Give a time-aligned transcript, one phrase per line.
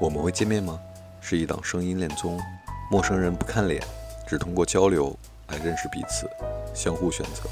[0.00, 0.78] 我们会见面吗？
[1.20, 2.40] 是一档声音恋综，
[2.90, 3.82] 陌生人不看脸，
[4.26, 5.14] 只通过交流
[5.48, 6.26] 来认识彼此，
[6.72, 7.42] 相互选择。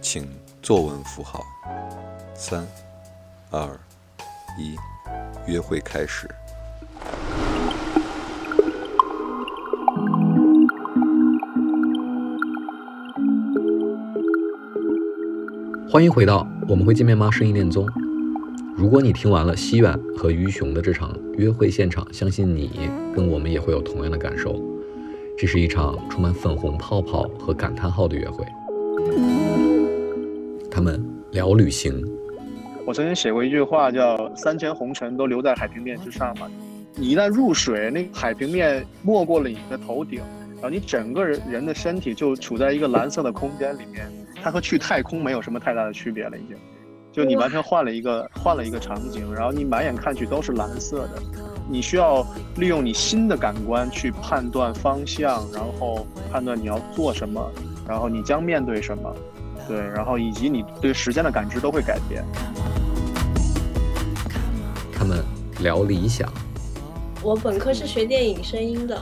[0.00, 0.28] 请
[0.62, 1.44] 作文符号。
[2.34, 2.64] 三、
[3.50, 3.66] 二、
[4.58, 4.76] 一，
[5.46, 6.28] 约会开始。
[15.90, 17.30] 欢迎回到我们会见面吗？
[17.30, 17.86] 声音恋综。
[18.76, 24.60] 如果你听完了西远和于雄的这场约会现场，相信你跟我们也会有同样的感受。
[25.38, 28.44] 这是一场充满粉红泡泡和感叹号的约会。
[30.68, 32.04] 他们聊旅行。
[32.84, 36.48] 我曾经写过一句话，叫“三千红尘都留在海平面之上”嘛。
[36.96, 40.20] 你一旦入水，那海平面没过了你的头顶，
[40.54, 44.10] 然后你整个人人的身体就处在一个蓝色的空间里面。
[44.46, 46.56] 它和去太空没有什么太大的区别了，已经，
[47.10, 51.20] 就你完全换了一个换了一个场景，然后你满眼看去都是蓝色的，
[51.68, 57.44] 你需要利用你新的感官去判断方向，然后判断你要做什么，
[57.88, 59.12] 然后你将面对什么，
[59.66, 62.24] 对，然后以及你对时间的感知都会改变。
[64.92, 65.24] 他们
[65.58, 66.32] 聊理想。
[67.20, 68.96] 我本科是学电影声音的，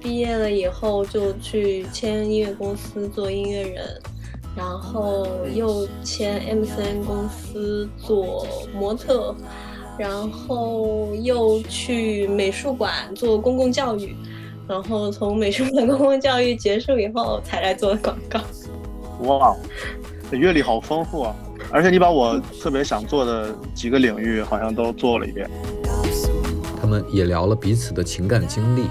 [0.00, 4.00] 毕业了以后就去签音乐公司做音乐人。
[4.56, 9.34] 然后又签 MCN 公司做模特，
[9.98, 14.14] 然后又去美术馆做公共教育，
[14.68, 18.40] 然后从美术馆公共教育结束以后才来做广告。
[19.24, 19.56] 哇，
[20.30, 21.34] 阅历好丰富啊！
[21.70, 25.48] 而且你把我特别想做的几个领域好像都做了一遍。
[26.80, 28.88] 他们也聊了彼此的情感经历。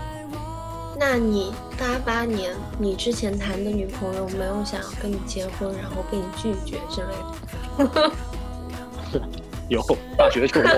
[1.00, 1.52] 那你
[1.84, 7.08] 八八年，你之前谈的女朋友没有想要跟你结婚，然后被你拒绝之类
[7.92, 8.12] 的？
[9.68, 9.84] 有，
[10.18, 10.70] 大学就有。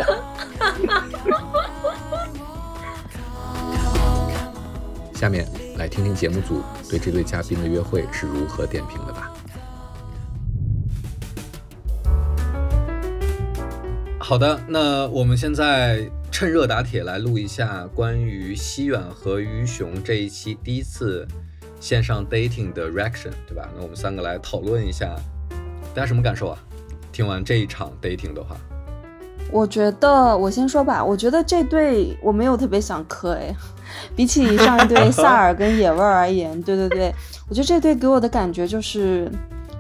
[5.14, 9.32] 下面来听听节目组对这对嘉宾的约会是如何点评的吧。
[14.20, 16.10] 好的，那我们现在。
[16.38, 21.26] 趁热打铁来录一下关于西远和于雄这一期第一次
[21.80, 23.70] 线上 dating 的 reaction，对吧？
[23.74, 25.16] 那我们三个来讨论一下，
[25.94, 26.60] 大家什么感受啊？
[27.14, 28.58] 听完这一场 dating 的话，
[29.50, 33.56] 我觉得我先说吧，我觉得这对我没有特别想磕哎，
[34.14, 37.16] 比起上一对萨尔跟野味儿而言， 对对对，
[37.48, 39.32] 我觉得这对给我的感觉就是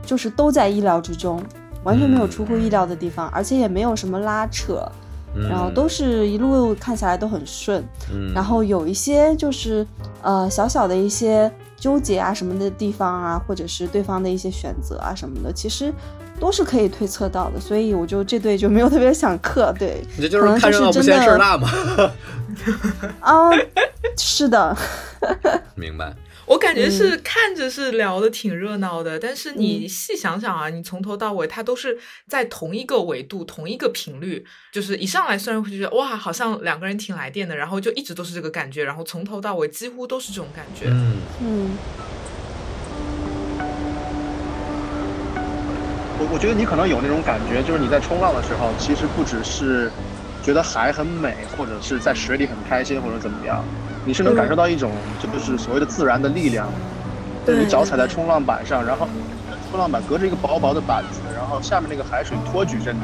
[0.05, 1.43] 就是都在意料之中，
[1.83, 4.89] 完全没有出乎意料的地方，而且也没有什么拉扯。
[5.35, 7.83] 然后都是一路看下来都很顺，
[8.33, 9.85] 然后有一些就是
[10.21, 15.93] 呃小小的一些纠结啊什么的地方啊，或者是对方的一些选择啊什么的，其实
[16.39, 21.69] 都是可以推测到的，所以我就这对就没有特别想克，对，这就是看热闹不嫌事儿大嘛。
[23.19, 23.49] 啊，
[24.17, 24.75] 是的，
[25.75, 26.13] 明白。
[26.47, 31.97] 我感觉是看着是聊的挺热闹的，但是你细想想啊，你从头到尾它都是
[32.27, 40.85] 在同一个维度、同一个频率，就是一上来虽然会觉得哇，好像两个人挺来电的，然后就一直都是这个感觉，然后从头到尾几乎都是这种感觉。
[40.89, 41.71] 嗯嗯。
[46.17, 49.91] 我我觉得你可能有那种感觉，就是你在冲浪的时候，其实不只是
[50.43, 53.65] 觉得海很美，或者是在水里很开心，或者怎么样。
[54.05, 56.71] 你是能感受到一种，就是所谓的自然的力量。
[57.47, 59.07] 你脚踩在冲浪板上，然后
[59.69, 62.99] 冲浪板隔着一个薄薄的板子，然后下面那个海水托举着你，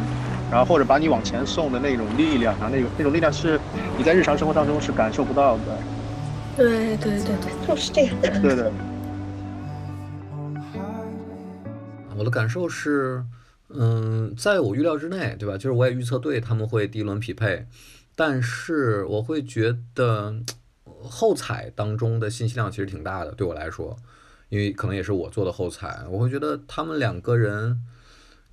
[0.50, 3.60] 然后或者把你往前送的那种力量啊，那种那种力量是
[4.00, 5.78] 你在日常生活当中是感受不到的。
[6.58, 8.16] 对对对对，就是这样。
[8.42, 8.72] 对对。
[12.18, 13.24] 我的感受是，
[13.70, 15.56] 嗯，在我预料之内，对吧？
[15.56, 17.68] 就是我也预测对他们会第一轮匹配，
[18.16, 20.34] 但是我会觉得。
[21.04, 23.98] 后采当中的信息量其实挺大的，对我来说，
[24.50, 27.84] 因为可能也是我做的后采，我会觉得他们两个人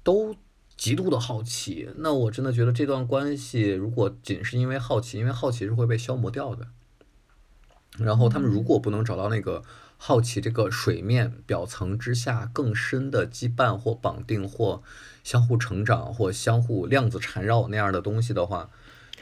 [0.02, 0.34] 都
[0.76, 1.88] 极度的好奇。
[1.96, 6.68] 那我真的觉得这段关系如果仅是因为好奇，因为好奇是会被消磨掉的。
[7.98, 9.62] 然后他们如果不能找到那个
[9.96, 14.82] 好奇这个水面表层之下更深的羁绊或绑定或
[15.24, 18.70] 相互成长或相互量子缠绕那样的东西的话，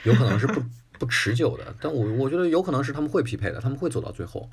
[0.04, 0.62] 有可能是不。
[0.98, 4.48] 不持久的，但我我觉得有可能是他们会匹配的，他们会走到最后，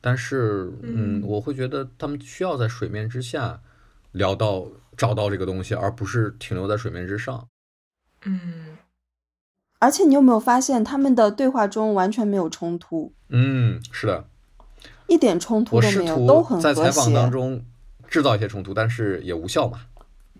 [0.00, 3.60] 但是嗯，我会觉得他们需要在水面之下
[4.12, 4.66] 聊到
[4.96, 7.48] 找到这个东西，而不是停留在水面之上。
[8.24, 8.76] 嗯，
[9.78, 13.12] 而且你有没有发现他们的对话中完全没有冲突？
[13.28, 14.26] 嗯，是的，
[15.06, 17.64] 一点冲突都没有，都很在采访当中
[18.08, 19.80] 制造一些冲突，但是也无效嘛。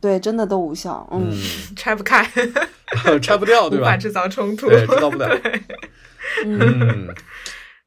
[0.00, 1.08] 对，真的都无效。
[1.12, 1.30] 嗯，
[1.76, 2.24] 拆不开，
[3.22, 3.84] 拆不掉，对吧？
[3.86, 5.28] 无法制造冲突，对，制造不了。
[6.44, 7.08] 嗯。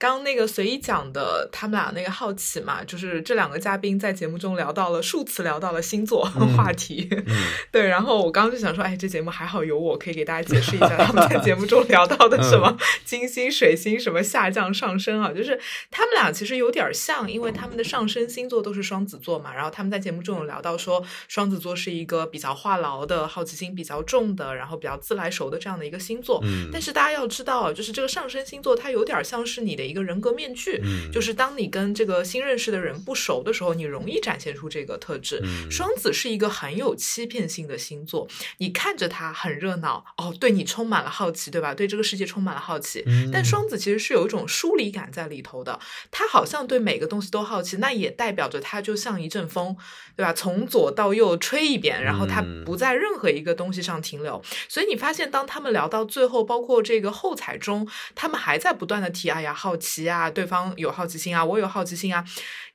[0.01, 6.25] 刚那个随意讲的，他们俩那个好奇嘛，就是这两个嘉宾在节目中聊到了数次聊到了星座
[6.57, 7.07] 话题，
[7.71, 12.75] 对，然后我刚刚就想说，哎，这节目还好有我可以给大家解释一下他们在节目中聊到的什么
[13.05, 15.59] 金星、水星什么下降、上升啊， 就是
[15.91, 26.43] 他们俩其实有点像，因为他们的上升星座都是双子座嘛，然后他们在节目中有聊到说，双子座是一个比较话痨的、好奇心比较重的，然后比较自来熟的这样的一个星座，
[26.73, 29.90] 但是大家要知道，就是这个上升星座它有点像是你的。
[29.91, 35.43] 一个人格面具，就是当你跟这个新认识的人不熟的时候，你容易展现出这个特质。
[35.69, 38.25] 双子是一个很有欺骗性的星座，
[38.59, 41.73] 你看着他很热闹，哦，对你充满了好奇，对吧？
[41.73, 43.03] 对这个世界充满了好奇，
[43.33, 45.77] 但双子其实是有一种疏离感在里头的。
[46.09, 49.75] 他好像对每个东西都好奇，那也代表着他就像一阵风，
[50.15, 50.31] 对吧？
[50.31, 54.41] 从左到右吹一遍，然后他不在任何一个东西上停留。
[54.69, 59.80] 所以你发现，当他们聊到最后，包括这个后彩中，他们还在不断的提，哎呀，好。
[59.81, 62.23] 奇啊，对方有好奇心啊，我有好奇心啊，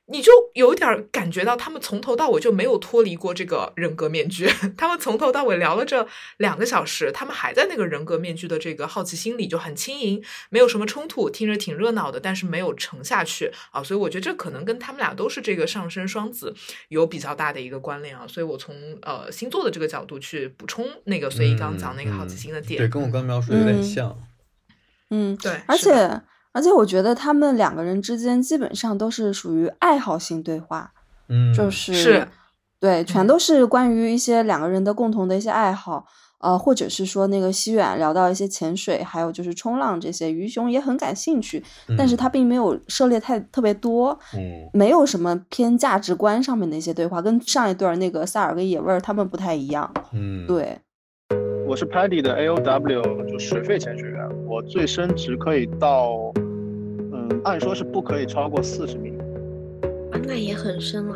[0.09, 4.47] 你就有点感觉到他们从头到尾就没有脱离过这个人格面具。
[4.77, 6.07] 他们从头到尾聊了这
[6.37, 13.83] 两个小时，他们还在那个人格面具的这个好奇心里，就很轻盈，没有什么冲突，听着挺热闹的，但是没有沉下去啊。
[13.83, 16.53] 所以我觉得这可能跟他们俩都是这个上升双子
[16.87, 18.25] 有比较大的一个关联啊。
[18.27, 24.17] 所以我从呃星座的这个角度去补充那个随意刚讲那个好奇心的点，对，跟我刚描述有点像。
[25.09, 26.21] 嗯，对，而且。
[26.57, 30.91] 而且我觉得他们两个人之间基本上都是属于爱好性对话，
[31.29, 31.93] 嗯，就是。
[31.93, 32.27] 是，
[32.79, 36.05] 对，全都是关于一些两个人的共同的一些爱好，
[36.39, 41.63] 呃，或者是说那个西远聊到一些潜水，还有就是冲浪这些，鱼熊也很感兴趣，
[41.95, 50.79] 但是他并没有涉猎太特别多，嗯，没有什么偏价值观上面的一些对话，跟上一段那个萨尔跟野味儿他们不太一样，嗯，对，
[51.67, 56.31] 我是 Paddy 的 A O W，就水肺潜水员，我最深值可以到。
[57.43, 59.13] 按说是不可以超过四十米，
[60.11, 61.15] 啊，那也很深了。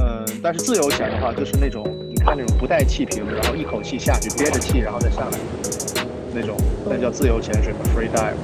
[0.00, 5.38] 嗯，但是自由潜的话，就是那种你看那种不带气瓶，然后一口气下去，憋着气然后再上来，
[6.34, 6.56] 那种
[6.88, 8.34] 那叫自由潜水，free dive。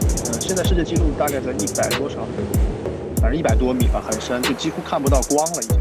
[0.00, 2.26] 嗯，现在世界纪录大概在一百多少，
[3.20, 5.78] 反正一百多米吧，很深，就几乎看不到光了已经。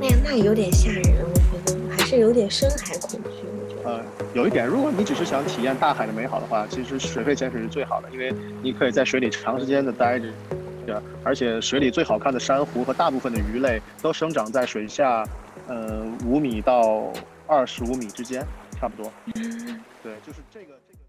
[0.00, 1.02] 那呀，那有点吓人，
[1.52, 3.46] 我觉得还是有点深海恐惧。
[3.84, 4.00] 呃，
[4.32, 8.32] 有一点，如果你只是想体验大海的美好的话，其实水肺潜水是最好的，因为
[8.62, 15.24] 你可以在水里长时间的待着，而且水里最好看的珊瑚和大部分的鱼类都生长在水下，
[15.66, 17.12] 呃，五米到
[17.46, 18.46] 二十五米之间，
[18.78, 19.12] 差不多。
[19.34, 21.00] 对，就是这个这个。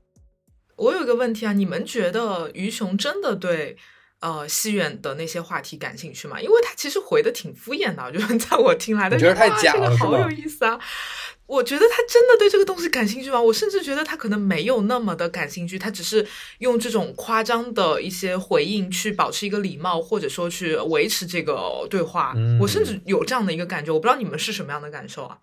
[0.78, 3.78] 我有一个问题啊，你们觉得鱼熊真的对
[4.22, 6.42] 呃西远的那些话题感兴趣吗？
[6.42, 10.80] 因为他其实回的挺敷衍的，就是在我听来的，觉得太假了，好有意思啊。
[11.52, 13.42] 我觉得他真的对这个东西感兴趣吗？
[13.42, 16.26] 我甚至觉得他可能没有那么的感兴趣，他只是
[16.60, 22.34] 用这种夸张的一些回应去保持一个礼貌，或者说去维持这个对话。
[22.58, 25.38] 我甚至有这样的一个感觉，我不知道你们是什么样的感受啊？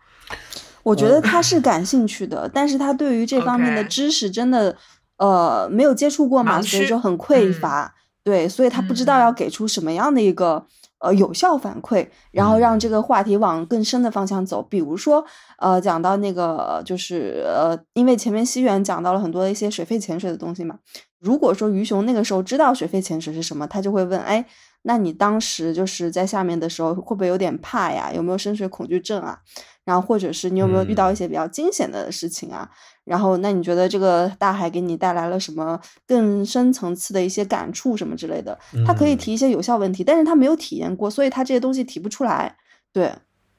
[0.82, 4.74] 我觉得他是感兴趣的，但是他对于这方面的知识真的
[5.18, 7.94] 呃没有接触过嘛，所以就很匮乏。
[8.24, 10.66] 对，所以他不知道要给出什么样的一个。
[11.00, 14.62] 呃，有效反馈，然后让这个话题往更深的方向走。
[14.62, 15.24] 比如说，
[15.58, 20.78] 呃，讲到那个，就是呃，因为前面西元讲到了很多一些水肺潜水的东西嘛。
[21.20, 24.44] 如果说鱼熊那个时候知道水肺潜水是什么，他就会问：哎，
[24.82, 28.10] 那你当时就是在下面的时候，会不会有点怕呀？
[28.14, 29.38] 有没有深水恐惧症啊？
[29.84, 32.70] 然后或者是你有没有遇到一些比较惊险的事情啊？
[33.04, 38.58] 然后那你觉得这个大海给你带来了什么更深层次的一些感触什么之类的？
[38.86, 42.56] 他可以提一些有效问题，但是他没有体验过，所以他这些东西提不出来。
[42.92, 43.10] 对，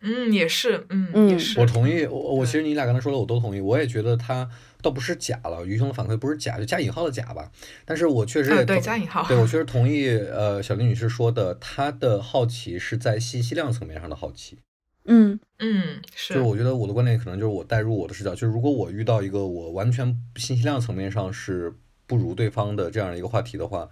[0.02, 1.60] 嗯，也是，嗯，也是。
[1.60, 4.48] 我同意，我我其实你俩刚才说的我都同意，我也觉得他
[4.82, 7.52] 倒不是假了，余兄的反馈不是假，就加引号的假吧。
[7.86, 10.08] 但是我确实也对加引号，对我确实同意。
[10.10, 14.60] 呃，小林女士说的，她的好奇是在信息量层面上的好奇。
[15.06, 21.74] 嗯嗯，是，就是我觉得我的观点可能就是我带入我的视角，就是如果我遇到一个我完全信息量层面上是
[22.06, 23.90] 不如对方的这样的一个话题的话，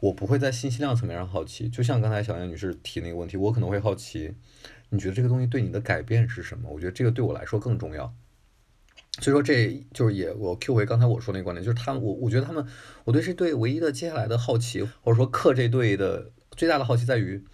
[0.00, 1.68] 我不会在信息量层面上好奇。
[1.68, 4.32] 就像刚才小燕女士提那个问题，我可能会好奇，
[4.90, 6.70] 你觉得这个东西对你的改变是什么？
[6.70, 8.14] 我觉得这个对我来说更重要。
[9.20, 12.66] 所以说，这就是也我 Q 回刚才我说那个观点，就是他们我我觉得他们，
[13.04, 17.44] 我对这队唯一的接下来的好奇，或者说克这队的最大的好奇在于。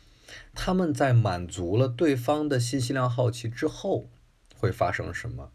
[0.52, 4.08] 他们在满足了对方的信息量好奇之后，
[4.56, 5.50] 会发生什么？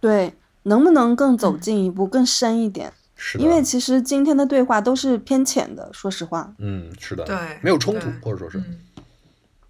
[0.00, 0.34] 对，
[0.64, 2.92] 能不能更走近一步，更深一点？
[3.14, 6.54] 是，因为其实今天的对话都是偏浅的，说实话。
[6.58, 8.62] 嗯，是的，对，没有冲突，或者说是。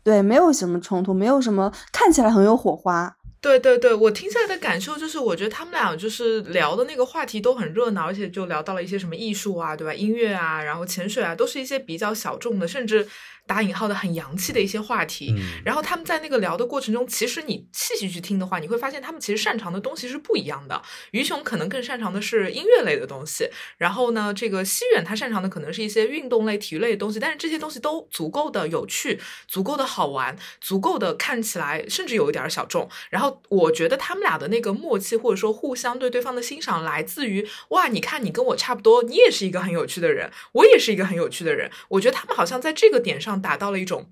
[0.02, 3.17] 对，没有什么冲突，没有什么看起来很有火花。
[3.40, 9.94] 对对对，我听下来的感受就是，我觉得他们俩就是聊的那个话题都很热闹，而且就聊到了一些什么艺术啊，对吧？
[9.94, 13.06] 音乐啊，然后潜水啊，都是一些比较小众的，甚至。
[13.48, 20.82] 打引号的很洋气的一些话题，然后他们在那个聊的过程中，其实你细细去听的话，你会发现他们其实擅长的东西是不一样的。
[21.12, 32.86] 于雄可能更擅长的是音乐类的东西，然后呢，这个西远他擅长的可能是一些运动类、体育类的东西，但是这些东西都足够的有趣，足够的好玩，足够的看起来甚至有一点小众。
[33.08, 41.70] 然后我觉得他们俩的那个默契或者说互相对对方的欣赏，来自于哇，你看你跟我差不多，你也是一个很有趣的人，我也是一个很有趣的人。
[41.88, 43.37] 我觉得他们好像在这个点上。
[43.40, 44.06] 达到了一种。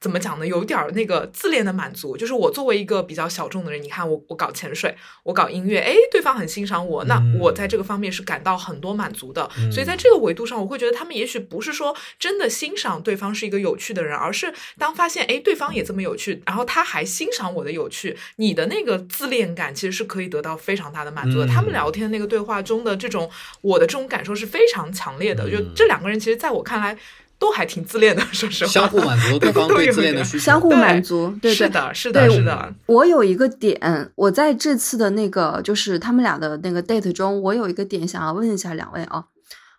[0.00, 0.46] 怎么讲呢？
[0.46, 9.46] 有点儿那个自恋的满足，就是我作为一个比较小众的人，你看我我搞潜水，我搞音乐，哎，对方很欣赏我，那我在这个方面是感到很多满足的。
[9.70, 21.46] 所以在这个维度上，我会觉得他们也许不是说真的欣赏对方是一个有趣的人，而是当发现哎对方也这么有趣，然后他还欣赏我的有趣，你的那个自恋感其实是可以得到非常大的满足的。
[21.46, 26.96] 他们聊天那个对话中的这种我的这种感受是非常强烈的，就这两个人其实在我看来。
[27.40, 32.74] 都还挺自恋的， 说实话，相互满足对方 对自恋的需求，相互满足，对是的，是的，是的。
[32.84, 39.24] 我有一个点，我在这次的那个就是他们俩的那个 date 中，我有一个点想要问一下两位啊，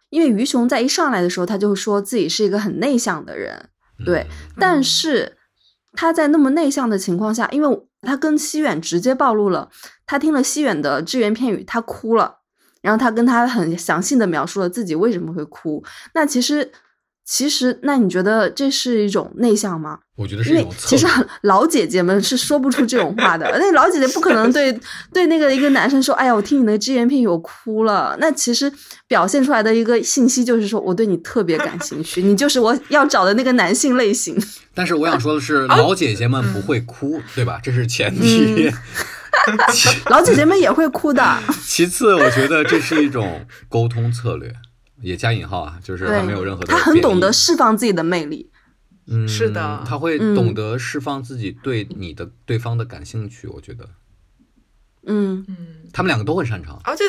[0.09, 3.69] 因为于雄在一上来的时候，他就说自己是一个很内向的人，
[4.03, 4.25] 对，
[4.57, 5.37] 但是
[5.93, 9.69] 他在那么内向的情况下，因为他跟西远直接暴露了，
[10.07, 12.37] 他听了西远的只言片语，他哭了，
[12.81, 15.83] 然后他跟他很详细的描述了自己为什么会哭，
[16.15, 16.71] 那其实。
[17.33, 19.99] 其实，那你觉得这是一种内向吗？
[20.17, 21.07] 我觉得是一种其实
[21.43, 24.77] 老姐姐们是说不出这种话的， 那老姐姐不可能对
[25.13, 28.69] 对那个一个男生说：“哎呀，我听你的只言片语，我哭了。”那其实
[29.07, 34.37] 表现出来的一个信息就是说我对你特别感兴趣，你就是我要找的那个男性类型。
[34.75, 37.61] 但是我想说的是， 老姐姐们不会哭，对吧？
[37.63, 38.69] 这是前提。
[40.09, 41.39] 老姐姐们也会哭的。
[41.63, 44.53] 其次，我觉得这是一种沟通策略。
[45.01, 46.73] 也加引号啊，就是他没有任何的。
[46.73, 48.49] 他很懂得释放自己的魅力，
[49.07, 53.89] 嗯，是的，他会懂得释放自己对你的对方的感兴趣，我觉得，
[55.05, 55.57] 嗯嗯，
[55.91, 57.03] 他们两个都很擅长，而且。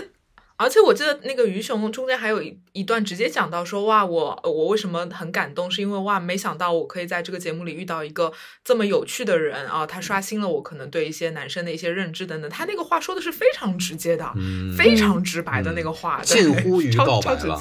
[0.57, 8.33] 而且我记得那个鱼熊中间还有一一段直接讲到说哇我我为什么很感动是因为哇没想到我可以在这个节目里遇到一个
[8.63, 12.49] 这么有趣的人啊他刷新了我可能对一些男生的一些认知等等。
[12.49, 14.33] 他那个话说的是非常直接的
[14.79, 17.61] 非常直白的那个话近乎于告白了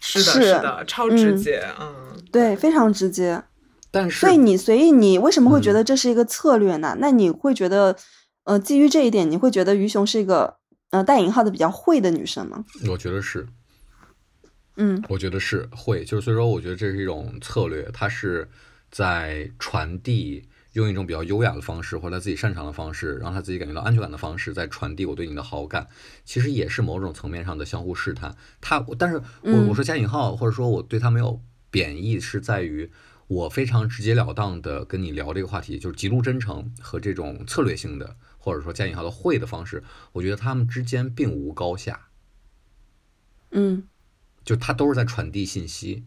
[0.00, 2.16] 是的是的超直接嗯。
[2.32, 3.42] 对非常直接。
[3.90, 6.96] 但是所以你所以你为什么会觉得这是一个策略呢？
[6.98, 7.94] 那你会觉得
[8.44, 10.56] 呃基于这一点你会觉得鱼熊是一个。
[10.90, 12.64] 呃，带引号的比较会的女生吗？
[12.88, 13.46] 我觉得是，
[14.76, 18.48] 嗯，我觉得是会，就是所以说，我觉得这是一种策略，它是
[18.90, 25.88] 在传递，用一种比较优雅的方式，或者他自己擅长的方式，让他自己感觉到安全感的方式，在传递我对你的好感。
[26.24, 28.36] 其实也是某种层面上的相互试探。
[28.60, 32.90] 他，但是我我说加引号，或者说我对他没有贬义，是在于
[33.26, 38.16] 我非常直截了当的跟你聊这个话题，就是极度真诚和这种策略性的。
[38.44, 39.82] 或者说加引号的会的方式，
[40.12, 42.08] 我觉得他们之间并无高下，
[43.52, 43.84] 嗯，
[44.44, 46.04] 就他都是在传递信息，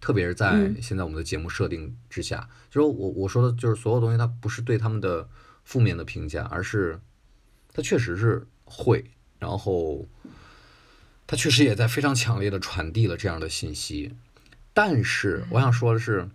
[0.00, 5.28] 特别是在现在我们的节目设定之下，就是我我说的就是所有东西，它不是对他们的
[5.62, 7.00] 负面的评价，而是
[7.72, 10.08] 他确实是会，然后
[11.24, 14.16] 他确实也在非常强烈的传递了这样的信息，
[14.74, 16.28] 但是我想说的是，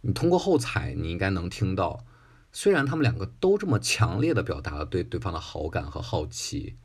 [0.00, 2.04] 你通过后采，你应该能听到。
[2.52, 6.76] 虽然他们两个都这么强烈的表达了对对方的好感和好奇，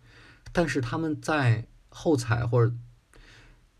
[0.51, 2.72] 但是他们在后采或者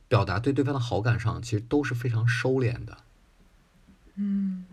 [0.08, 2.98] 表达对对方的好感上，其实都是非常收敛的。
[4.16, 4.66] 嗯，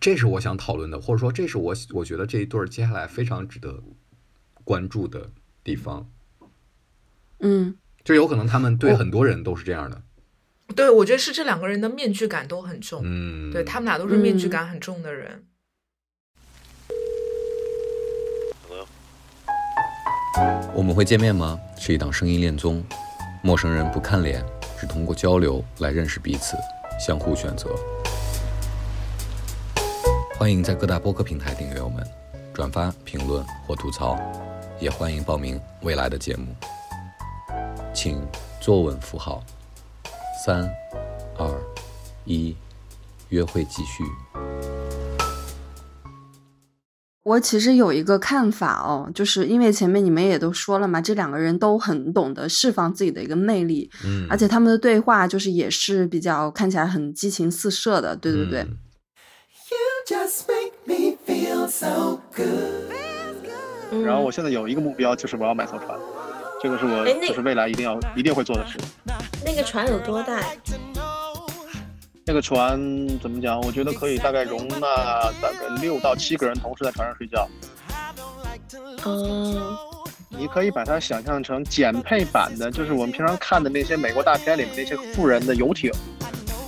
[0.00, 3.82] 这是我想讨论的，或者说这是我我觉得这一对儿接下来非常值得
[4.64, 5.30] 关注的
[5.62, 6.08] 地方。
[7.40, 10.02] 嗯，就有可能他们对很多人都是这样的。
[10.74, 13.02] 对，我觉得是这两个人的面具感都很重。
[13.04, 15.44] 嗯，对他们俩都是面具感很重的人。
[20.74, 21.60] 我们会见面吗？
[21.76, 22.82] 是一档声音恋综，
[23.42, 24.42] 陌生人不看脸，
[24.80, 26.56] 只通过交流来认识彼此，
[26.98, 27.68] 相互选择。
[30.38, 32.02] 欢迎在各大播客平台订阅我们，
[32.54, 34.18] 转发、评论或吐槽，
[34.80, 36.46] 也欢迎报名未来的节目。
[37.92, 38.26] 请
[38.58, 39.44] 坐稳扶好，
[40.42, 40.66] 三、
[41.36, 41.62] 二、
[42.24, 42.56] 一，
[43.28, 44.02] 约会继续。
[47.32, 58.66] 我其实有一个看法哦，就是因为前面你们也都说了嘛，这两个人都很懂得释放自己的一个魅力，嗯，而且他们的对话就是也是比较看起来很激情四射的，对对对。
[60.06, 62.92] just make me feel so good.
[63.92, 65.98] 嗯然后我现在有一个目标，就是我要买艘船，
[66.62, 68.76] 这个是我就是未来一定要一定会做的事。
[69.44, 70.40] 那个船有多大？
[72.32, 72.80] 那个船
[73.18, 73.60] 怎么讲？
[73.60, 74.80] 我觉得可以大概容纳
[75.42, 77.46] 大概六到七个人同时在船上睡觉。
[79.04, 79.76] 嗯，
[80.30, 85.92] 你可以把它想象成减配版的，就是我们平常看的那些美国大片里面那些富人的游艇，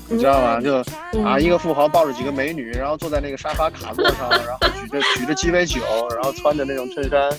[0.07, 0.61] 你知道吗？
[0.61, 0.85] 就
[1.25, 5.81] 啊，一个富豪抱着几个美女，然后坐在那个沙发卡座上，然后举着举着鸡尾酒，
[6.11, 7.31] 然后穿着那种衬衫。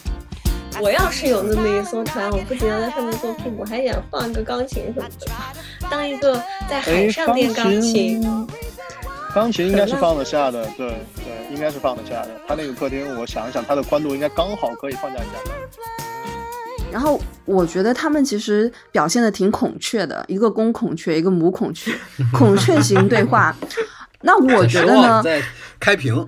[0.82, 5.28] 我要是有那么一艘船，我不仅要在上面做父母，还想放一个钢琴什么的，
[5.90, 6.36] 当一个
[6.70, 8.48] 在海哎，上练钢琴。
[9.34, 12.30] 钢琴应该是放得下的，对对，应该是放得下的。
[12.48, 15.52] 他那个客厅，我想一想，它的宽度应该刚好可以放下一架。
[16.92, 21.92] 然后我觉得他们其实表现的挺孔雀的，一个公孔雀，一个母孔雀，
[22.32, 23.54] 孔雀型对话。
[24.22, 25.42] 那我觉得呢，在
[25.80, 26.28] 开屏，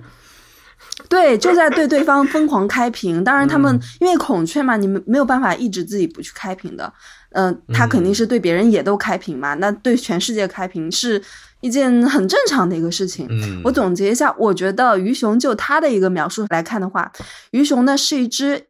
[1.08, 3.24] 对，就在对对方疯狂开屏。
[3.24, 6.92] 当然，他们、因为孔雀嘛，你们没有办法抑制自己不去开屏的。
[7.30, 11.22] 嗯、他肯定是对别人也都开屏嘛，那对全世界开屏是
[11.60, 13.26] 一件很正常的一个事情。
[13.28, 17.12] 嗯，我总结一下，我觉得鱼熊就他的一个描述来看的话，
[17.50, 18.64] 鱼熊呢是一只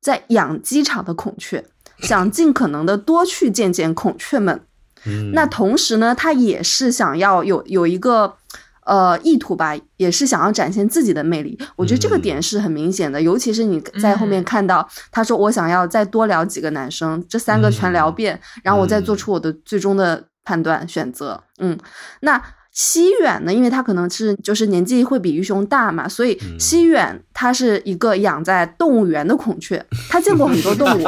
[0.00, 1.64] 在养鸡场的孔雀，
[1.98, 4.60] 想尽可能的多去见见孔雀们。
[5.06, 8.36] 嗯那同时呢，他也是想要有有一个
[8.84, 11.58] 呃意图吧，也是想要展现自己的魅力。
[11.76, 21.42] 我觉得这个嗯点是很明显的，尤其是你在后面嗯看到他说我想要再多聊几个男生，这三个全聊遍，然后我再做出我的最终的判断选择。
[21.58, 21.78] 嗯，
[22.20, 22.42] 那。
[22.76, 31.06] 西远呢，因为他可能是就是年纪会比鱼熊大嘛，所以嗯西远他是一个养在动物园的孔雀，他见过很多动物，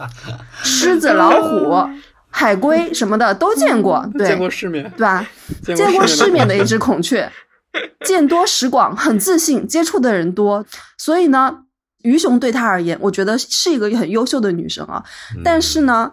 [0.62, 1.88] 狮子、老虎、
[2.30, 5.26] 海龟什么的都见过，对，见过世面，对吧？
[5.64, 7.30] 见见过世面的一只，孔雀，
[8.04, 10.64] 见多识广，很自信，接触的人多，
[10.96, 11.58] 所以呢，
[12.02, 15.02] 鱼熊对他而言，我觉得是一个很优秀的女生啊。
[15.34, 16.12] 嗯但是呢，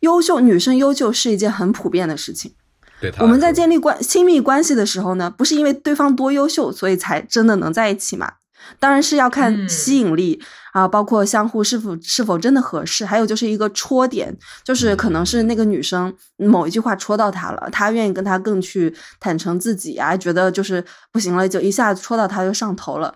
[0.00, 2.54] 优秀女生优秀是一件很普遍的事情。
[3.00, 8.34] 对我们在建立关亲密关系的时候呢，不是因为对方多优秀，所以才真的能在一起嘛？
[8.78, 10.42] 当然是要看嗯吸引力、
[10.74, 23.14] 啊，包括相互是否是否真的合适，还有就是一个戳点，就是可能是那个女生某一句话戳到他了，他愿意跟他更去坦诚自己啊，觉得就是不行了，就一下子戳到他就上头了。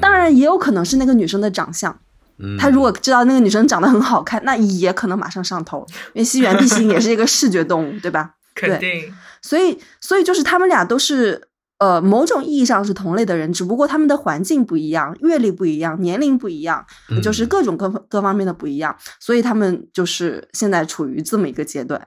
[0.00, 1.98] 当然也有可能是那个女生的长相，
[2.38, 8.34] 嗯他如果知道那个女生长得很好看，那也可能马上上头，因为西园毕竟也是一个视觉动物，对吧？
[8.54, 11.48] 肯定，所以，所以就是他们俩都是
[11.80, 22.06] 呃某种意义上是同类的人，只不过他们的环境不一样，阅历不一样，年龄不一样，嗯就是各种各各方面的不一样，所以他们就是现在处于这么一个阶段。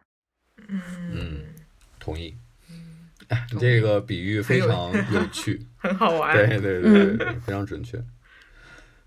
[0.70, 0.82] 嗯，
[1.12, 1.38] 嗯，
[2.00, 2.34] 同意。
[3.30, 6.36] 哎，你这个比喻非常有趣， 很好玩。
[6.36, 7.98] 对对对，非常准确。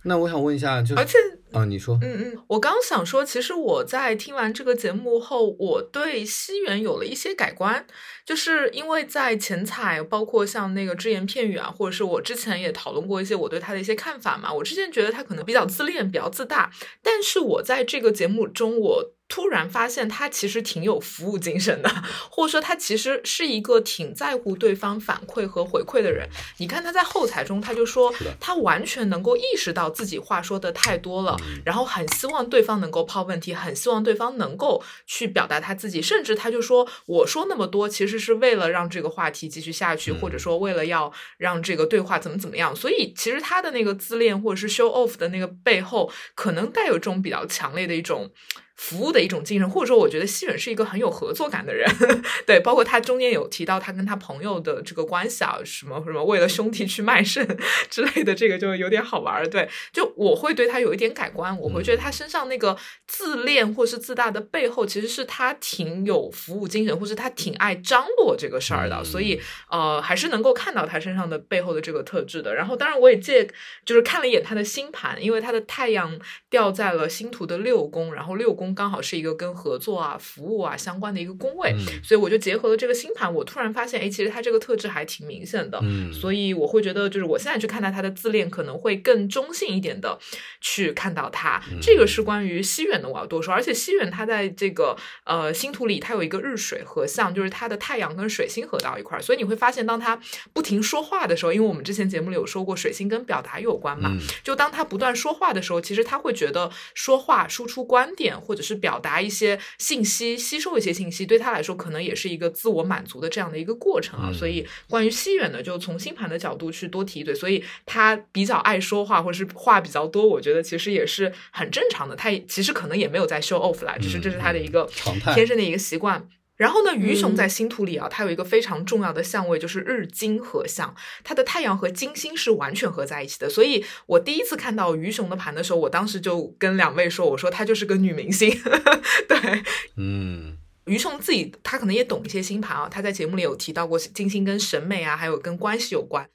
[0.07, 1.19] 那我想问一下，就是而且
[1.51, 7.85] 啊，你说，嗯嗯，我刚想说，其实我在听完这个节目后，我对西元有了一些改观，
[8.25, 14.53] 就是因为在前采，包括像那个只言片语啊，或者是我之前也讨论过一些我对他的一些看法嘛。
[14.53, 16.71] 我之前觉得他可能比较自恋，比较自大，
[17.03, 21.89] 但是我在这个节目中，我突然发现他其实挺有服务精神的，
[22.31, 26.29] 或者说他其实是一个挺在乎对方反馈和回馈的人。
[26.59, 42.75] 你看他在后台中，他就说他完全能够意识到自己话说的太多了，嗯然后很希望对方能够抛问题，很希望对方能够去表达他自己，甚至他就说我说那么多其实是为了让这个话题继续下去，嗯或者说为了要让这个对话怎么怎么样。
[42.75, 48.31] 所以其实他的那个自恋或者是 show off 的那个背后，可能带有这种比较强烈的一种。
[48.77, 51.87] 服务的一种精神，或者说，我觉得西远是一个很有合作感的人，
[52.47, 57.47] 对，包括他中间有提到他跟他朋友的这个关系啊，什么什么为了兄弟去卖肾
[57.91, 59.49] 之类的，这个就有点好玩儿。
[59.49, 72.55] 对，就我会对他有一点改观，我会觉得他身上那个自恋或是自大的背后，其实是他挺有服务精神，或是他挺爱张罗这个事儿的，嗯所以呃，还是能够看到他身上的背后的这个特质的。
[72.55, 73.49] 然后，当然我也借
[73.85, 76.19] 就是看了一眼他的星盘，因为他的太阳
[76.51, 85.79] 掉在了星图的六宫，然后六宫刚好是一个跟合作啊、服务啊相关的一个宫位，嗯所以我就结合了这个星盘，我突然发现，哎，其实他这个特质还挺明显的。
[85.83, 90.19] 嗯，所以我会觉得，就是我现在去看待他的自恋，可能会更中性一点的
[90.61, 91.63] 去看到他。
[91.71, 93.55] 嗯这个是关于西远的，我要多说。
[93.55, 100.21] 而且西远他在这个呃星图里，他有一个日水合相，就是他的太阳跟水星合到一块儿，所以你会发现，当他
[100.53, 114.31] 不停说话的时候，因为我们之前节目里有说过，水星跟表达有关嘛，嗯就当他不断说话的时候，其实他会觉得说话、输出观点或者者是表达一些信息、吸收一些信息，对他来说可能也是一个自我满足的这样的一个过程啊。
[114.31, 122.17] 嗯所以关于西远呢，就从星盘的角度去多提一嘴，所以他比较爱说话，或者是话比较多，我觉得其实也是很正常的。
[122.17, 126.27] 他也其实可能也没有在 show off 啦，只是这是他的一个常态天生的一个习惯。
[126.57, 133.49] 然后呢，鱼熊嗯在星图里啊，它有一个非常重要的相位，就是日金合相，它的太阳和金星是完全合在一起的。
[133.51, 138.51] 所以我第一次看到鱼熊的盘的时候，我当时就跟两位说，我说她就是个女明星。
[139.29, 139.63] 对，
[139.97, 146.29] 嗯于熊自己他可能也懂一些星盘啊，他在节目里有提到过金星跟审美啊，还有跟关系有关。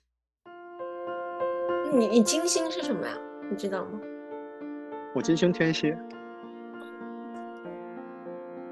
[1.93, 3.17] 你你金星是什么呀？
[3.49, 3.99] 你知道吗？
[5.15, 5.97] 我金星天蝎，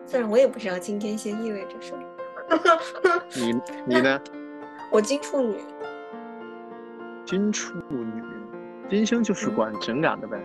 [0.09, 2.03] 虽然我也不知道金天蝎意味着什么。
[3.35, 4.19] 你你呢？
[4.91, 5.55] 我金处女，
[7.25, 8.23] 金处女，
[8.89, 10.39] 金星就是管情感的呗。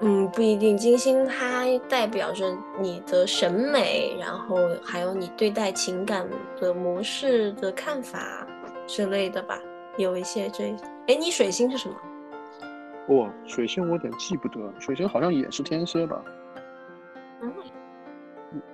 [0.00, 0.76] 嗯，不一定。
[0.76, 6.28] 金星它代表着你的审美，然后还有你对待情感
[6.60, 8.44] 的模式的看法
[8.84, 9.60] 之类的吧，
[9.96, 10.74] 有一些这。
[11.06, 11.94] 哎，你水星是什么？
[13.14, 16.20] 哇、水星我有点记不得，水星好像也是天蝎吧？
[17.42, 17.52] 嗯，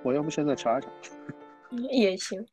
[0.03, 0.87] 我要不现在查一查。
[1.91, 2.45] 也行。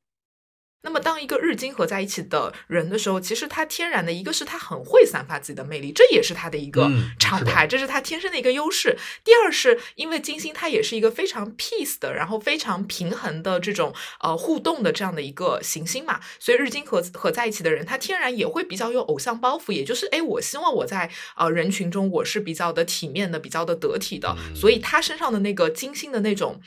[0.82, 8.96] 那么，当一个日金合在一起的人的时候，其实他天然的一个是他很会散发自己的魅力，这也是他的一个嗯是的常态，这是他天生的一个优势。
[9.24, 26.60] 第二是因为金星它也是一个非常 peace 的，然后非常平衡的这种呃互动的这样的一个行星嘛，所以日金合合在一起的人，他天然也会比较有偶像包袱，也就是哎，我希望我在呃人群中我是比较的体面的，比较的得体的，嗯所以他身上的那个金星的那种。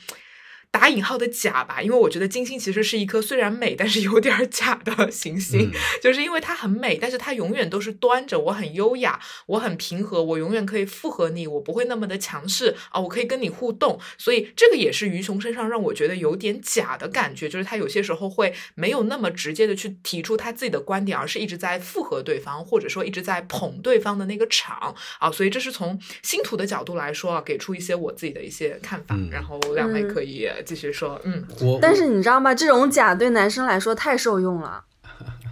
[0.72, 5.72] 打引号的假吧，因为我觉得金星其实是一颗虽然美，但是有点儿假的行星，嗯。
[6.00, 24.94] 就是因为它很美，但是它永远都是端着，我很优雅，我很平和，我永远可以附和你，我不会那么的强势啊，我可以跟你互动，所以这个也是鱼熊身上让我觉得有点假的感觉，就是他有些时候会没有那么直接的去提出他自己的观点，而是一直在附和对方，或者说一直在捧对方的那个场。
[25.18, 31.44] 啊，所以这是从星图的角度来说啊，给出一些我自己的一些看法，嗯然后两位嗯可以继续说，嗯。
[31.60, 32.54] 我但是你知道吗？
[32.54, 34.84] 这种假对男生来说太受用了。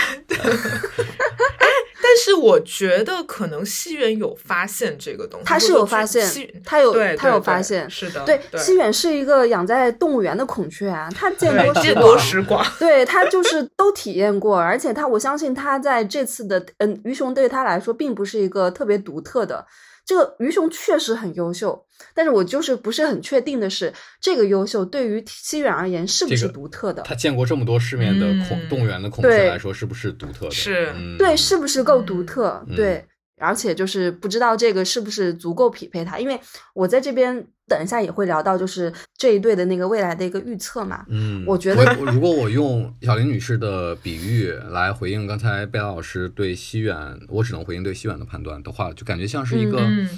[2.00, 12.18] 但是我觉得可能西园有发现这个东西，他是有发现西他有对他有发现是的，对，对西远是一个养在动物园的孔雀啊，他见多见多。
[12.18, 19.66] 识广，对他就是都体验过，而且他我相信他在这次的嗯，鱼熊对他来说并不是一个特别独特的。
[20.06, 21.84] 这个鱼熊确实很优秀，
[22.14, 27.02] 但是我就是不是很确定的是，这个优秀对于西远而言是不是独特的？
[27.02, 30.50] 他见过这么多世面的孔嗯动物园的孔雀来说，是不是独特的？
[30.50, 32.64] 是嗯对，是不是够独特？
[32.68, 33.04] 嗯对，
[33.38, 36.38] 而且就是不知道这个是不是足够匹配他，因为
[36.74, 41.04] 我在这边等一下也会聊到，就是这一对的那个未来的一个预测嘛。
[41.08, 46.96] 嗯，我觉得我如果我用小林女士的比喻来回应刚才贝拉老师对西远，
[47.28, 50.08] 我只能回应对西远的判断的话，就感觉像是一个嗯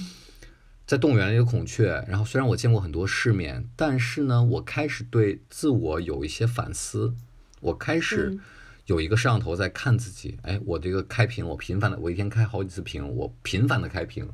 [0.90, 2.04] 在动物园的一个孔雀。
[2.08, 7.14] 然后虽然我见过很多世面，但是呢，我开始对自我有一些反思，
[7.60, 8.40] 我开始嗯
[8.86, 10.36] 有一个摄像头在看自己。
[10.42, 14.28] 哎，我这个开屏，我频繁的，我一天开好几次屏，我频繁的开屏，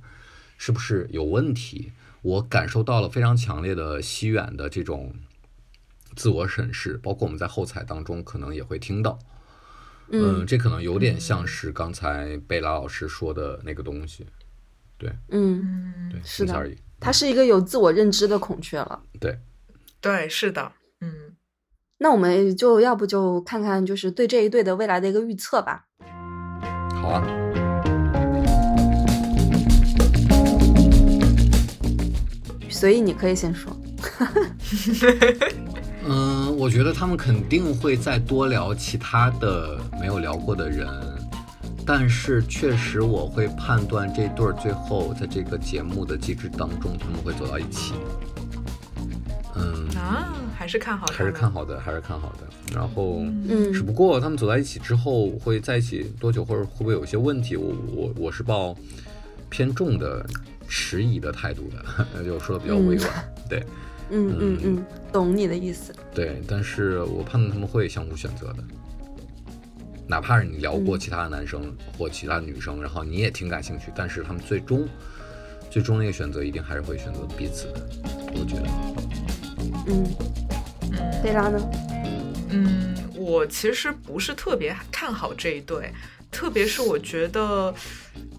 [0.56, 1.92] 是不是有问题？
[2.22, 5.12] 我感受到了非常强烈的西远的这种
[6.14, 9.18] 自我审视，包括我们在后采当中可能也会听到。
[10.08, 14.24] 嗯这可能有点像是刚才贝拉老师说的那个东西。
[14.98, 16.76] 对嗯，嗯，对，是的仅此而已。
[16.98, 19.02] 它是一个有自我认知的孔雀了。
[19.20, 19.38] 对，
[20.00, 21.36] 对，是的，嗯，
[21.98, 25.84] 那我们就要不就看看，就是对这一对的未来的一个预测吧。
[27.00, 27.26] 好啊。
[32.70, 33.74] 所以你可以先说。
[36.08, 40.86] 嗯，我觉得他们肯定会再多聊其他的没有聊过的人，
[41.86, 47.94] 但是确实我会判断这对儿最后在这个节目的机制当中他们会走到一起。
[49.54, 52.74] 嗯，啊，还是看好的还是看好的，还是看好的。
[52.74, 58.76] 然后，嗯只不过他们走在一起之后会在一起多久，或者会不会有一些问题，我我我是抱
[59.48, 60.26] 偏重的
[60.68, 63.08] 迟疑的态度的，那 就说的比较委婉。
[63.48, 63.64] 对
[64.10, 65.94] 嗯嗯嗯，懂你的意思。
[66.14, 68.64] 对，但是我判断他们会相互选择的。
[70.08, 74.88] 哪怕是你聊过嗯其他的男生或其他女生，然后你也挺感兴趣，但是他们最终
[75.70, 77.88] 最终那个选择一定还是会选择彼此的，
[78.34, 78.68] 我觉得。
[79.88, 81.70] 嗯，贝拉呢？
[82.50, 85.92] 嗯，我其实不是特别看好这一对。
[86.28, 87.74] 特别是我觉得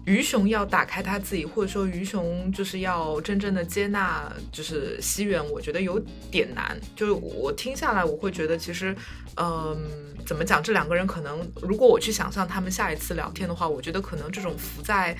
[0.08, 6.74] 鱼熊要打开他自己，或者说鱼熊就是要真正的接纳，就是西元，我觉得有点难。
[6.96, 8.96] 就是我听下来，我会觉得其实，
[9.36, 9.76] 嗯、
[10.24, 10.62] 怎么讲？
[10.62, 15.14] 这两个人可能，如果我去想象他们下一次聊天的话，我觉得可能这种浮在。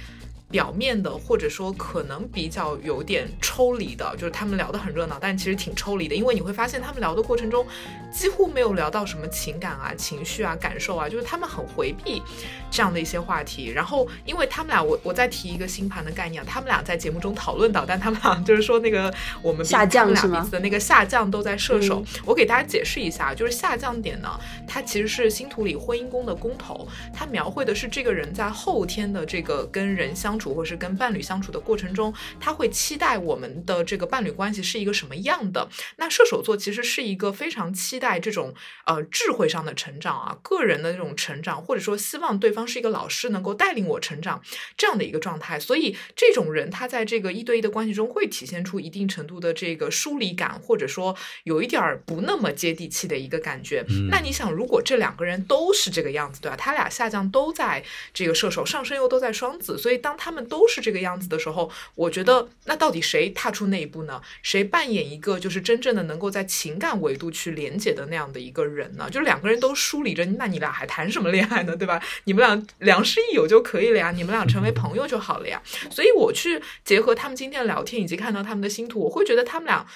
[0.50, 7.66] 表面的，或者说可能比较有点抽离的，就是他们聊得很热闹，但其实挺抽离的，因为你会发现他们聊的过程中
[8.10, 12.22] 几乎没有聊到什么情感啊、情绪啊、感受啊，就是他们很回避
[12.70, 13.68] 这样的一些话题。
[13.68, 22.00] 然后，因为他们俩，我我再提一个星盘的概念啊，他们俩在节目中讨论到，但他们俩就是说那个我们下降他们俩是吗彼此的那个下降都在射手。
[22.00, 24.28] 嗯我给大家解释一下，就是下降点呢，
[24.66, 35.68] 它其实是星图里婚姻宫的宫头，它描绘的是这个人在后天的这个跟人相处，或是跟伴侣相处的过程中，他会期待我们的这个伴侣关系是一个什么样的。
[35.96, 38.54] 那射手座其实是一个非常期待这种
[38.86, 44.42] 呃智慧上的成长啊，个人的这种成长，或者说希望对方是一个老师，能够带领我成长
[44.76, 45.58] 这样的一个状态。
[45.58, 53.84] 所以这种人他在这个一对一的关系中会体现出一定程度的这个疏离感，或者说有一点儿不那么接地气的一个感觉。
[54.10, 56.56] 那你想，如果这两个人都是这个样子，对吧？
[56.56, 64.20] 他俩下降都在这个射手，上升又都在双子，所以当他他们都是这个样子的时候，我觉得那到底谁踏出那一步呢？
[64.42, 69.08] 谁扮演一个就是真正的能够在情感维度去连接的那样的一个人呢？
[69.08, 71.74] 就是两个人都疏离着，那你俩还谈什么恋爱呢？
[71.74, 71.98] 对吧？
[72.24, 75.62] 你们俩良师益友就可以了呀，你们俩成为朋友就好了呀。
[75.90, 79.86] 所以我去结合他们今天的聊天，以及看到他们的星图，我会觉得他们俩。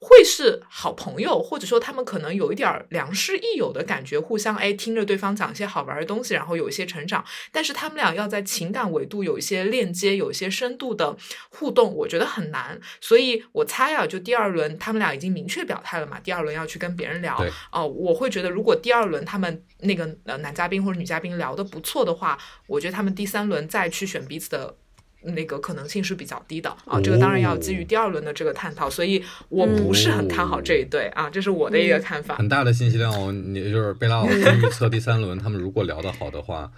[0.00, 7.22] 会是好朋友，或者说他们可能有一点儿良师益友的感觉，互相哎听着对方讲一些好玩的东西，然后有一些成长。
[7.52, 11.14] 但是他们俩要在情感维度有一些链接，有一些深度的
[11.50, 12.80] 互动，我觉得很难。
[13.00, 17.36] 所以我猜啊，就第二轮他们俩已经明确表态了嘛，第二轮要去跟别人聊。
[17.36, 24.74] 对哦、我会觉得如果第二轮他们那个呃男嘉宾或者女嘉宾聊得不错的话，我觉得他们第三轮再去选彼此的。
[25.22, 32.36] 那个可能性是比较低的啊，这个当然要基于第二轮的这个探讨，所以我不是很看好这一对啊，这是我的一个看法。
[32.36, 33.30] 很大的信息量哦。
[33.30, 36.70] 你就是贝拉老师预测第三轮，他们如果聊得好的话，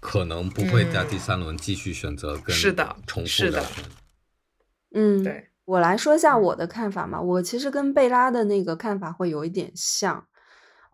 [0.00, 3.86] 可能不会在第三轮继续选择跟是的重复的聊天。
[4.94, 7.20] 嗯，对，我来说一下我的看法嘛。
[7.20, 10.24] 我其实跟贝拉的那个看法会有一点像，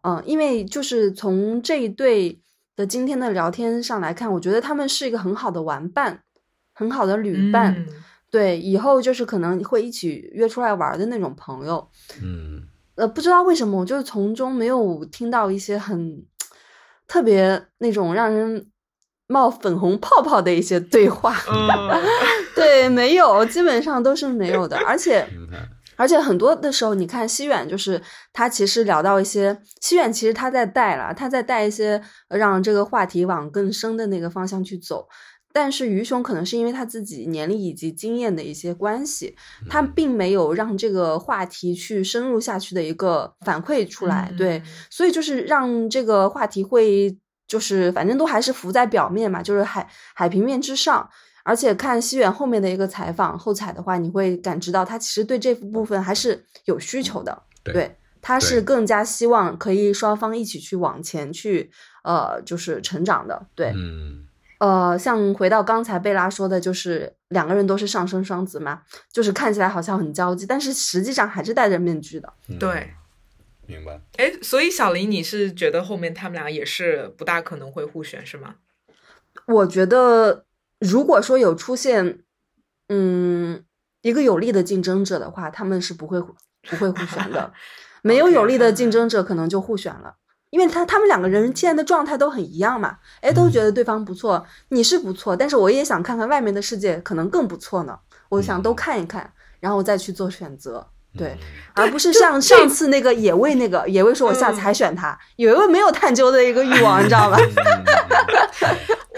[0.03, 2.40] 嗯，因为就是从这一对
[2.75, 6.23] 的今天的聊天上来看，我觉得他们是一个很好的玩伴，
[6.75, 7.75] 很好的旅伴。
[7.79, 7.87] 嗯
[8.31, 11.89] 对，以后就是可能会一起约出来玩的那种朋友。
[12.21, 12.65] 嗯，
[12.97, 16.21] 呃，不知道为什么，我就是从中没有听到一些很
[17.07, 18.67] 特别那种让人
[19.29, 21.33] 冒粉红泡泡的一些对话。
[21.49, 22.03] 嗯，
[22.57, 25.25] 对，没有，基本上都是没有的，而且。
[25.97, 35.07] 而且很多的时候，你看西远，就是他其实聊到一些西远，其实他在带了，他在带一些呃让这个话题往更深的那个方向去走。
[35.55, 39.37] 但是于雄可能是因为他自己年龄以及经验的一些关系，
[39.71, 51.09] 他并没有让这个话题去深入下去的一个反馈出来，对，所以就是让这个话题会就是反正都还是浮在表面嘛，就是海海平面之上。
[51.47, 61.71] 而且看西远后面的一个采访后采的话，你会感知到他其实对这部分还是有需求的，对他是更加希望可以双方一起去往前去，
[62.03, 64.25] 呃，就是成长的，对，嗯，
[64.64, 68.81] 呃，像回到刚才贝拉说的，就是两个人都是上升双子嘛，
[69.12, 72.33] 就是看起来好像很交际，但是实际上还是戴着面具的。
[72.48, 72.94] 嗯对。
[73.66, 74.00] 明白。
[74.16, 78.55] 哎，所以小林，你是觉得后面他们俩也是不大可能会互选是吗？
[79.46, 80.46] 我觉得，
[80.79, 82.20] 如果说有出现，
[82.88, 83.64] 嗯，
[84.00, 87.53] 一个有力的竞争者的话，他们是不会不会互选的。
[88.03, 90.16] 没有有力的嗯竞争者，可能就互选了。
[90.55, 101.38] 因为他他们两个人现在的状态都很一样嘛，哎，都觉得对方不错，你是不错，但是我也想看看外面的世界可能更不错呢，我想都看一看，然后再去做选择，对，嗯
[101.74, 107.37] 而不是像上次那个野味那个野味说我下次还选他，野味没有探究的一个欲望，你知道吧？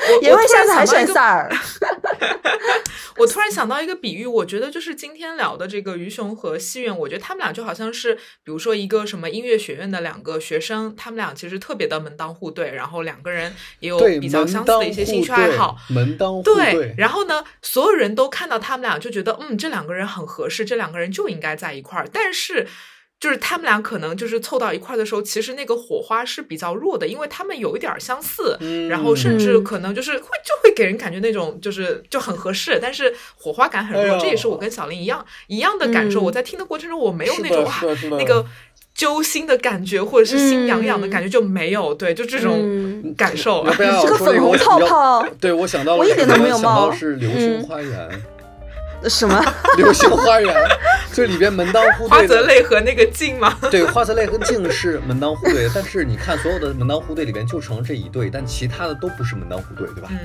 [0.08, 1.50] 我野味下次还选萨尔，
[3.18, 15.76] 我突然想到一个比喻，我觉得就是今天聊的这个于雄和西苑，我觉得他们俩就好像是，比如说一个什么音乐学院的两个学生，他们俩其实特别的门当户对，然后两个人也有，比较相似的一些兴趣爱好。
[15.88, 22.08] 门当户对，对，然后呢，所有人都看到他们俩就觉得，嗯，这两个人很合适，这两个人就应该在一块儿。
[22.12, 22.66] 但是，
[23.20, 28.58] 就是他们俩可能就是凑到一块儿的时候，其实那个火花是比较弱的，因为他们有一点儿相似，
[28.90, 34.16] 然后甚至嗯可能就是会就会给人感觉那种就是就很合适，但是火花感很弱。
[34.16, 36.20] 哎这也是我跟小林一样一样的感受。
[36.20, 37.64] 嗯我在听的过程中，我没有那种
[38.18, 38.44] 那个。
[38.96, 41.92] 揪心的感觉，或者是心痒痒的感觉就没有。
[41.92, 43.62] 对，就这种嗯感受。
[43.66, 48.22] 要不要这个粉红泡泡对我想到了我一点都没有想到冒是流星嗯花园，
[49.08, 49.44] 什么？
[49.76, 50.54] 流星花园，
[51.12, 52.40] 这里边门当户对花泽。
[52.42, 60.08] 类和那个镜吗， 对，花泽类和静是门当户对，但是你看所有的门当户对里边就成了这一对，但其他的都不是门当户对，对吧？
[60.10, 60.18] 嗯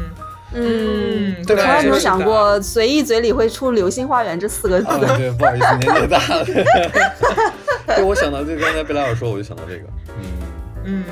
[0.54, 4.88] 嗯，嗯，对吧从来没有是想过随意嘴里会出“流星花园”这四个字。
[4.88, 6.44] 啊，对，不好意思，年纪大了。
[7.88, 9.84] 对，我想到就刚才贝拉尔说，我就想到这个，
[10.20, 10.24] 嗯，
[10.86, 11.04] 嗯，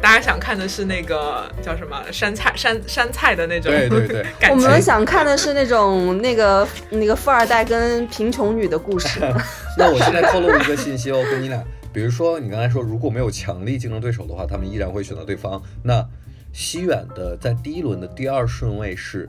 [0.00, 4.56] 大家想看的是那个叫什么山菜山山菜的那种，对对对 感我。
[4.56, 9.20] 们想看的是那种那个那个富二代跟贫穷女的故事。
[9.76, 15.60] 那我现在透露一个信息哦，跟你俩，比如说你刚才说，如果没有强力竞争对手的话，他们依然会选择对方。
[15.82, 16.04] 那
[16.52, 19.28] 西远的在第一轮的第二顺位是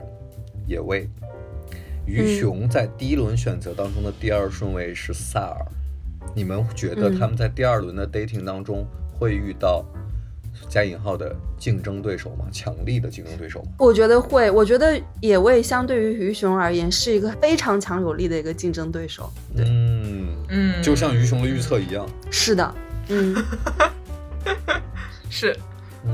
[0.66, 1.08] 野味，
[2.06, 5.66] 于雄在第一轮选择当中的第二顺位是萨尔。
[6.34, 8.86] 你们觉得他们在第二轮的 dating 当中
[9.18, 9.84] 会遇到
[10.68, 12.46] 加引号的竞争对手吗？
[12.52, 13.68] 强力的竞争对手吗？
[13.78, 19.30] 我觉得会，我觉得野味相对于鱼熊而言是一个非常强有力的一个竞争对手。
[19.56, 22.08] 对，嗯，嗯，就像鱼熊的预测一样。
[22.30, 22.74] 是的，
[23.08, 23.34] 嗯，
[25.28, 25.52] 是，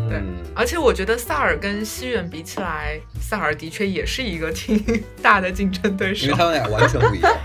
[0.08, 4.82] 对嗯，而且我觉得萨尔跟西远比起来，萨尔的确也是一个挺
[5.22, 6.38] 大的竞争对手因为。
[6.38, 7.36] 他们俩完全不一样。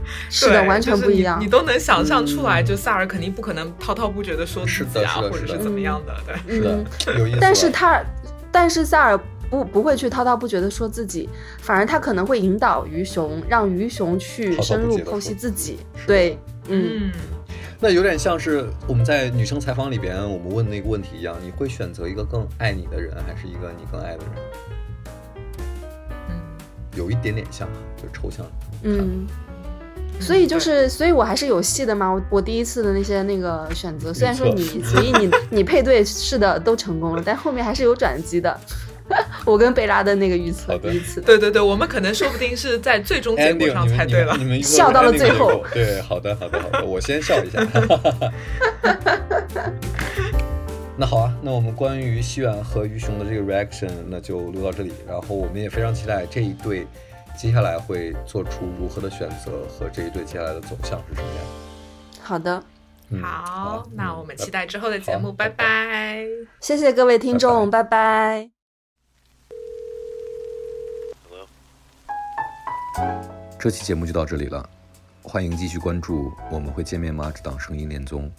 [0.30, 1.44] 是的，完全不一样你。
[1.44, 1.50] 你。
[1.50, 6.36] 都能想象出来，嗯就萨尔肯定不可能滔滔不绝的说是自己啊，的是的是的或者是怎么样的，对。
[6.56, 8.02] 是的，有意思但是他，
[8.50, 9.18] 但是萨尔
[9.50, 11.28] 不不会去滔滔不绝的说自己，
[11.60, 15.78] 反而他可能会引导鱼熊，让鱼熊去深入剖析自己。
[16.06, 17.12] 对，嗯，嗯，
[17.78, 24.34] 那有点像是我们在女生采访里边我们问那个问题一样，你会选择一个更爱你的人，还是一个你更爱的人？
[26.28, 26.34] 嗯
[26.94, 28.44] 有一点点像，就抽象。
[28.82, 29.26] 嗯，
[30.20, 32.12] 所以就是，所以我还是有戏的嘛。
[32.12, 38.58] 我我第一次的那些那个选择，虽然说你 随意你你配对是的都成功了，但后面还是有转机的。
[39.44, 44.44] 我跟贝拉的那个预测，第一次，对对对，我们可能说不定是在最终结果上猜对了你。
[44.46, 47.66] 们笑到了最后对，好的好的好的，我先笑一下。
[50.96, 54.92] 那好啊，那我们关于西远和于雄的这个 reaction，那就录到这里。
[55.06, 56.86] 然后我们也非常期待这一对
[57.36, 61.44] 接下来会做出如何的选择，和这一对接下来的走向是什么样。
[62.20, 62.62] 好的，
[63.08, 66.24] 嗯，好，那嗯我们期待之后的节目，好拜拜。
[66.60, 68.50] 谢谢各位听众，拜拜。
[73.58, 74.68] 这期节目就到这里了，
[75.22, 78.30] 欢迎继续关注《我们会见面吗》这档声音恋综。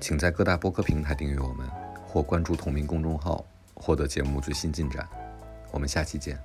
[0.00, 1.66] 请在各大播客平台订阅我们，
[2.14, 5.04] 或关注同名公众号，获得节目最新进展。
[5.72, 6.38] 我们下期见。